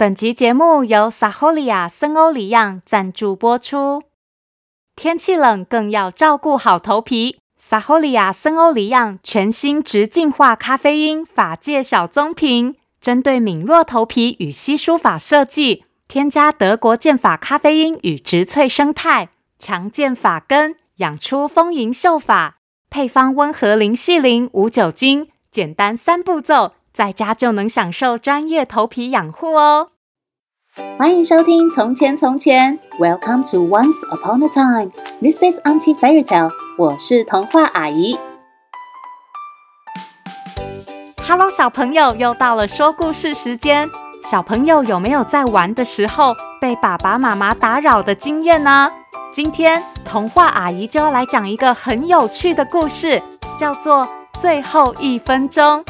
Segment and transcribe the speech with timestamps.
[0.00, 4.02] 本集节目由撒吼利亚森欧里漾赞助播出。
[4.96, 7.38] 天气冷，更要照顾好头皮。
[7.58, 19.28] 撒吼利亚森欧里漾全新直净化咖啡因发界小棕瓶，针对敏弱头皮与稀疏发设计，添加德国健发咖啡因与植萃生态，
[19.58, 22.56] 强健发根，养出丰盈秀发。
[22.88, 26.72] 配方温和零矽灵，无酒精，简单三步骤。
[27.00, 29.88] 在家就能享受专业头皮养护哦！
[30.98, 34.90] 欢迎收听《从前从前》，Welcome to Once Upon a Time。
[35.22, 36.50] This is Auntie Fairy Tale。
[36.76, 38.18] 我是童话阿姨。
[41.26, 43.88] Hello，小朋友，又到了说故事时间。
[44.22, 48.92] 小朋友有没有在玩的时候被爸爸妈妈打扰的经验呢？
[49.32, 53.22] 今天童话阿姨就要来讲一个很有趣的故事，
[53.56, 54.06] 叫做
[54.38, 55.82] 《最后一分钟》。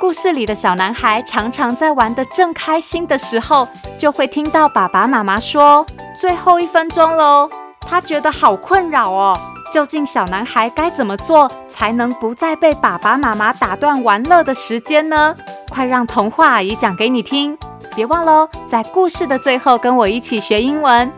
[0.00, 3.66] 故事里的小男孩常常在玩得正开心的时候，
[3.98, 5.84] 就会听到爸爸妈妈说
[6.18, 9.38] ：“最后一分钟喽。”他觉得好困扰哦。
[9.72, 15.34] 究竟小男孩该怎么做才能不再被爸爸妈妈打断玩乐的时间呢？
[15.68, 17.58] 快让童话阿姨讲给你听！
[17.94, 21.12] 别忘喽，在故事的最后跟我一起学英文。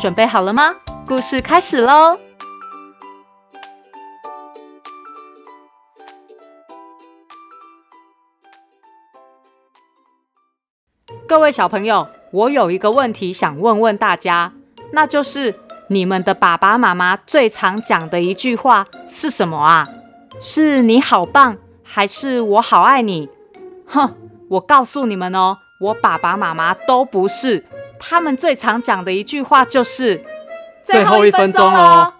[0.00, 0.74] 准备好了吗？
[1.06, 2.18] 故事开始喽！
[11.26, 14.52] 各位小朋友，我有一个问题想问问大家，
[14.92, 15.54] 那就是
[15.88, 19.86] 你们的爸爸妈妈最常讲的一句话是什么啊？
[20.40, 23.28] 是你好棒，还是我好爱你？
[23.86, 24.14] 哼，
[24.50, 27.64] 我告诉你们哦，我爸爸妈妈都不是，
[27.98, 30.22] 他们最常讲的一句话就是
[30.84, 32.12] 最后一分钟哦。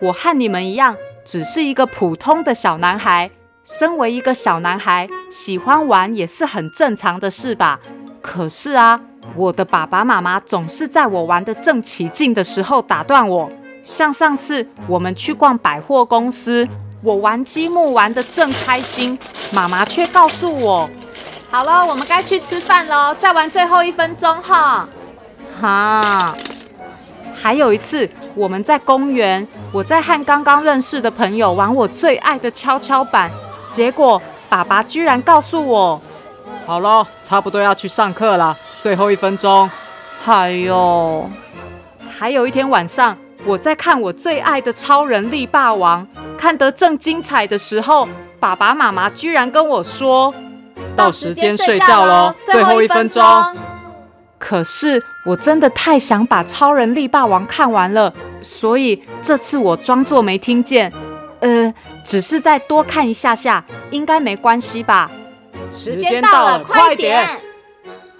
[0.00, 3.30] 我和你们一样，只是一个普通的小男孩。
[3.78, 7.78] 身为一个小男孩，喜欢玩也是很正常的事吧。
[8.20, 9.00] 可是啊，
[9.36, 13.48] 我的爸爸妈妈总是在我玩得正起劲的时候打断我。
[13.84, 16.66] 像上次我们去逛百货公司，
[17.00, 19.16] 我玩积木玩得正开心，
[19.52, 20.90] 妈妈却告诉我
[21.48, 24.88] ：“好了，我们该去吃饭喽，再玩最后一分钟哈。”
[25.62, 26.34] 哈。
[27.32, 33.30] 还有一次，我们在公园，我在和刚刚认识的朋友玩我最爱的跷跷板，
[33.70, 36.00] 结果爸爸居然告诉我。
[36.66, 39.68] 好了，差不多要去上课了，最后一分钟。
[40.26, 41.28] 哎呦，
[42.08, 48.06] 还有一天晚上，我在看我最爱的超人力霸王，看得正精彩的时候，
[48.38, 50.32] 爸爸妈妈居然跟我说
[50.94, 53.24] ：“到时间睡觉喽，最后一分钟。”
[54.38, 60.92] 可是我真的太想把超人力霸王看完了，所以这次我装作没听见，
[61.40, 61.72] 呃，
[62.04, 65.10] 只是再多看一下下，应该没关系吧。
[65.72, 67.38] 时间到了，快点！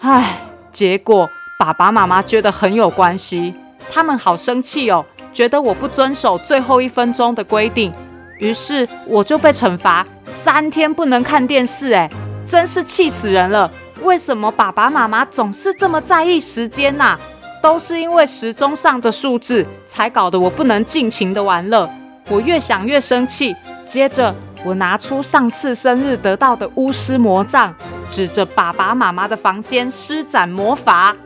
[0.00, 0.38] 唉，
[0.70, 1.28] 结果
[1.58, 3.54] 爸爸妈妈觉得很有关系，
[3.90, 7.92] 他们好生气哦，觉得我不遵守最后一分钟的规定，
[8.38, 12.10] 于是我就被惩罚三天不能看电视，哎，
[12.46, 13.70] 真是气死人了！
[14.02, 17.18] 为什么爸爸妈妈总是这么在意时间呐？
[17.62, 21.90] 都是因为时钟上的数字，才搞得我不能尽情的玩乐。
[22.28, 24.34] 我越想越生气，接着。
[24.62, 27.74] 我拿出上次生日得到的巫师魔杖，
[28.10, 31.16] 指着爸爸妈妈的房间施展魔法。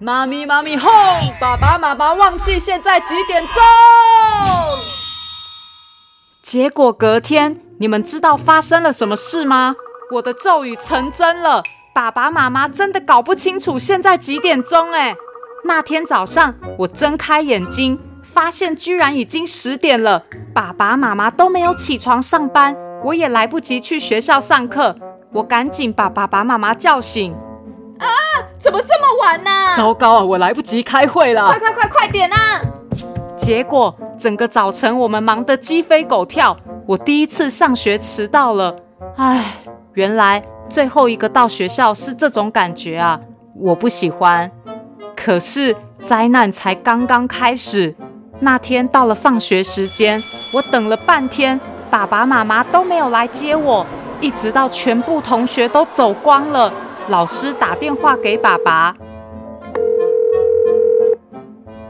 [0.00, 0.90] 妈咪妈咪吼！
[1.40, 3.54] 爸爸妈妈忘记现在几点钟？
[6.42, 9.76] 结果隔天，你们知道发生了什么事吗？
[10.14, 11.62] 我的咒语成真了，
[11.94, 15.14] 爸爸妈妈真的搞不清楚现在几点钟哎。
[15.64, 18.00] 那天早上，我睁开眼睛。
[18.38, 20.22] 发现居然已经十点了，
[20.54, 24.94] 爸爸妈妈都没有起床上班，我也来不及去学校上课。
[25.32, 27.34] 我赶紧把爸爸妈妈叫醒。
[27.98, 28.06] 啊，
[28.60, 29.50] 怎么这么晚呢？
[29.76, 31.48] 糟糕啊，我来不及开会了！
[31.48, 32.62] 快快快，快点啊！
[33.36, 36.56] 结果整个早晨我们忙得鸡飞狗跳，
[36.86, 38.76] 我第一次上学迟到了。
[39.16, 39.56] 唉，
[39.94, 43.18] 原来最后一个到学校是这种感觉啊，
[43.56, 44.48] 我不喜欢。
[45.16, 47.96] 可是灾难才刚刚开始。
[48.40, 50.20] 那天到了放学时间，
[50.54, 53.84] 我等了半天，爸爸妈妈都没有来接我，
[54.20, 56.72] 一直到全部同学都走光了，
[57.08, 58.94] 老师打电话给爸爸。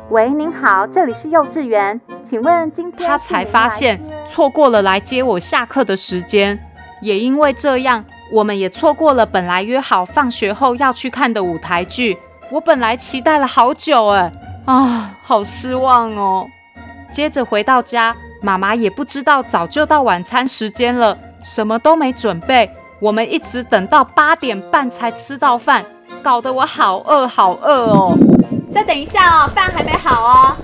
[0.09, 6.59] 喂，您好，这里是幼稚园，请问今天他才发现错过了来接我下课的时间，
[7.03, 8.03] 也因为这样，
[8.33, 12.17] 我们也错过了本来约好放学后要去看的舞台剧。
[12.51, 14.33] 我本来期待了好久，哎。
[14.69, 16.47] 啊，好失望哦！
[17.11, 22.71] 接着回到家，妈妈也不知道早就到晚餐时间了，什么都没准备。
[23.01, 25.83] 我们一直等到八点半才吃到饭，
[26.23, 28.15] 搞得我好饿好饿哦。
[28.71, 30.57] 再等一下哦，饭还没好哦。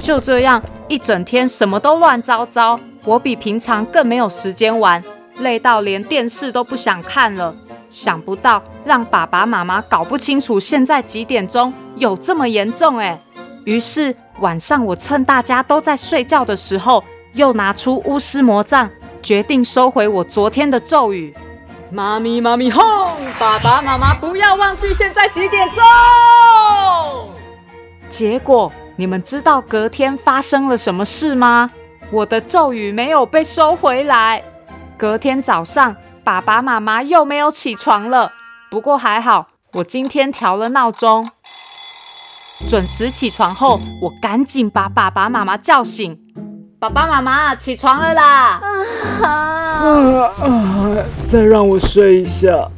[0.00, 5.04] 就这样一整天什么都乱糟糟，我比平常更没有时间玩，
[5.40, 7.54] 累到连电视都不想看了。
[7.90, 13.20] 想不到让爸爸妈妈搞不清楚现在几点钟有这么严重哎。
[13.64, 17.02] 于是晚上我趁大家都在睡觉的时候，
[17.34, 18.88] 又拿出巫师魔杖，
[19.22, 21.34] 决定收回我昨天的咒语。
[21.90, 22.82] 妈咪妈咪哄，
[23.38, 25.82] 爸爸妈妈不要忘记现在几点钟。
[28.08, 31.70] 结果你们知道隔天发生了什么事吗？
[32.10, 34.42] 我的咒语没有被收回来。
[34.96, 35.94] 隔天早上，
[36.28, 38.32] 爸爸妈妈又没有起床了。
[38.70, 41.26] 不过还好，我今天调了闹钟，
[42.68, 46.18] 准时起床后，我赶紧把爸爸妈妈叫醒。
[46.78, 48.60] 爸爸妈妈起床了啦！
[49.22, 49.30] 啊
[50.42, 51.02] 啊！
[51.32, 52.68] 再让我睡一下。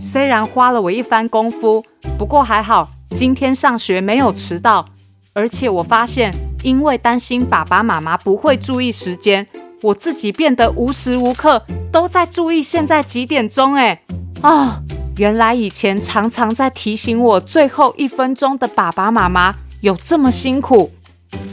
[0.00, 1.84] 虽然花了我一番功夫，
[2.16, 4.86] 不过还好，今天上学没有迟到。
[5.34, 9.44] 而且我发现，因为担心爸爸妈妈不会注意时间，
[9.82, 11.62] 我自己变得无时无刻
[11.92, 13.74] 都在注意现在几点钟。
[13.74, 14.02] 哎，
[14.42, 14.80] 啊，
[15.16, 20.92] 原来以前常常在提醒我最后一分钟的爸爸妈妈有这么辛苦。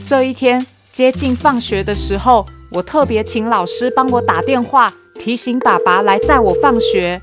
[0.05, 0.65] 这一天。
[0.93, 7.19] 接近放学的时候，我特别请老师帮我打电话，提醒爸爸来载我放学。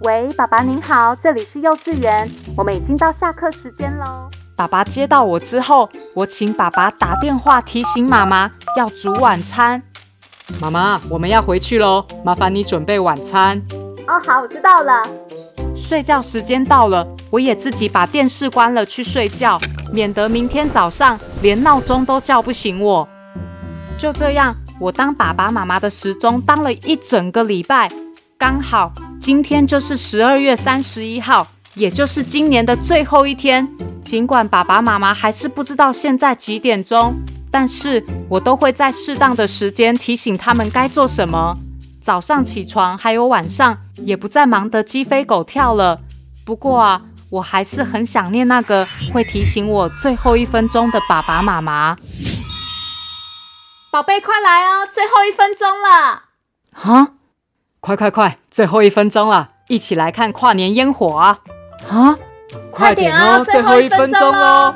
[0.00, 4.28] 喂，爸爸您好，这里是幼稚园，我们已经到下课时间喽。
[4.56, 9.80] 爸爸接到我之后，我请爸爸打电话提醒妈妈要煮晚餐。
[10.60, 13.60] 妈妈，我们要回去喽，麻烦你准备晚餐。
[14.06, 15.02] 哦，好，我知道了。
[15.74, 19.58] 睡觉时间到了，我也自己把电视关了去睡觉。
[19.92, 23.08] 免得明天早上连闹钟都叫不醒我。
[23.96, 27.88] 就这样，我当爸爸妈妈的时钟当了一整个礼拜，
[28.36, 33.68] 刚好今天就是十二月三十一号，也就是今年的最后一天。
[34.04, 37.14] 尽管爸爸妈妈还是不知道现在几点钟，
[37.54, 41.56] 但是我都会在适当的时间提醒他们该做什么。
[42.02, 46.00] 早上起床，还有晚上，也不再忙得鸡飞狗跳了。
[46.44, 47.02] 不过啊。
[47.30, 51.96] 我还是很想念那个会提醒我最后一分钟的爸爸妈妈。
[53.90, 56.22] 宝贝，快来哦，最后一分钟了！
[56.74, 57.08] 啊！
[57.80, 61.38] 快快快，最后一分钟了，一起来看跨年烟火啊！
[61.90, 62.16] 啊！
[62.70, 64.72] 快点哦，最后一分钟哦！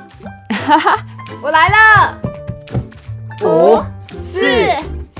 [0.66, 0.98] 哈哈，
[1.40, 2.27] 我来了！
[3.40, 3.80] 五、
[4.24, 4.40] 四、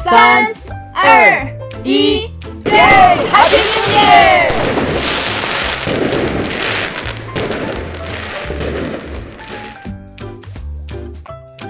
[0.03, 0.53] 三、
[0.93, 1.47] 二、
[1.85, 2.23] 一，
[2.65, 2.73] 耶
[3.33, 4.51] ！Happy New Year！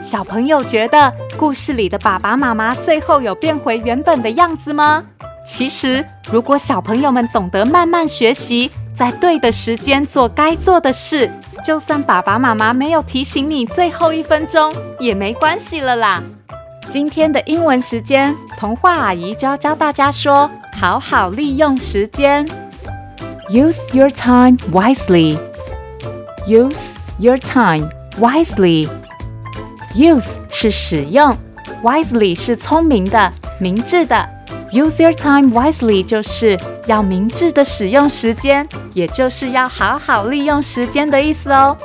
[0.02, 5.04] 小朋友觉得故事里的爸爸妈妈最后有变回原本的样子吗？
[5.46, 6.02] 其实，
[6.32, 11.30] 如果小朋友们懂得慢慢学习，在对的时间做该做的事，
[11.64, 16.20] 就算爸爸妈妈没有提醒你最后一分钟，也没关系了啦。
[16.88, 22.44] 今天的英文时间，童话阿姨就要教大家说：好好利用时间
[23.50, 25.38] ，Use your time wisely.
[26.48, 28.88] Use your time wisely.
[29.94, 31.38] Use 是使用
[31.84, 34.28] ，wisely 是聪明的、明智的。
[34.72, 41.76] Use your time wisely 就是要明智的使用时间，也就是要好好利用时间的意思哦。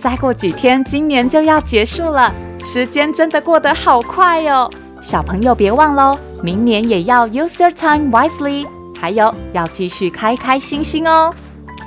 [0.00, 4.68] 再过几天，今年就要结束了，时间真的过得好快哟。
[5.00, 8.66] 小朋友别忘喽，明年也要 use your time wisely，
[9.00, 11.32] 还有要继续开开心心哦。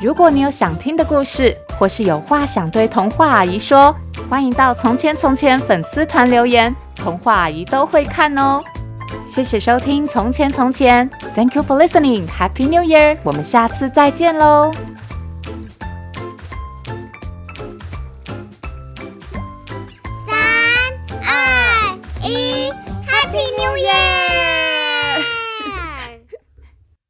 [0.01, 3.93] 如果你有想听的故事，或是有话想对童话阿姨说，
[4.29, 8.63] 欢迎到《从前从前》粉丝团留言，童话阿姨都会看哦。
[9.25, 14.71] 谢谢收听《从前从前》，Thank you for listening，Happy New Year，我们下次再见喽。